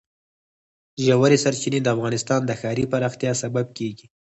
ژورې 1.05 1.37
سرچینې 1.43 1.79
د 1.83 1.87
افغانستان 1.95 2.41
د 2.45 2.51
ښاري 2.59 2.85
پراختیا 2.91 3.31
سبب 3.43 3.65
کېږي. 3.77 4.05